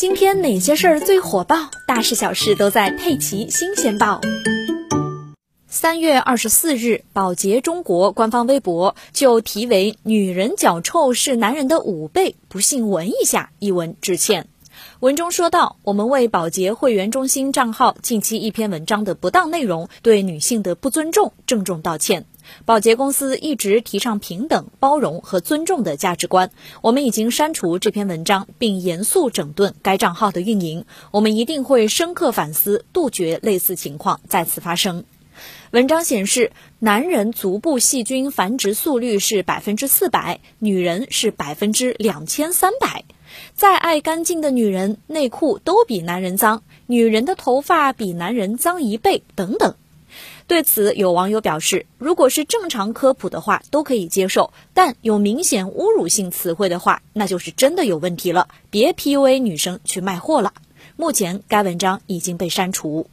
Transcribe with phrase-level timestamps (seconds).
[0.00, 1.70] 今天哪些事儿最火爆？
[1.86, 4.18] 大事小事都在《佩奇新鲜报》。
[5.68, 14.48] 三月二十四日，宝洁中国官方微博就题为“女人脚臭是男人的五倍，不信闻一下”一闻致歉。
[15.00, 22.26] 文中说到：“我们为保洁会员中心账号近期一篇文章的不当内容，对女性的不尊重郑重道歉。
[22.64, 26.50] 保洁公司一直提倡平等、包容和尊重的价值观。
[26.82, 30.84] 我们已经删除这篇文章，并严肃整顿该账号的运营。
[31.12, 35.04] 我们一定会深刻反思，杜绝类似情况再次发生。”
[35.70, 43.04] 文章显示，男人足部细菌繁殖速率是百分之四百，女人是百分之两千三百。
[43.54, 49.74] 再爱干净的女人，内裤都比男人脏；女人的头发比男人脏一倍，等等。
[50.46, 58.48] 对此，有网友表示，如果是正常科普的话，都可以接受；但有明显侮辱性词汇的话，那就是真的有问题了。
[58.70, 60.52] 别 PUA 女生去卖货了。
[60.96, 63.06] 目前，该文章已经被删除。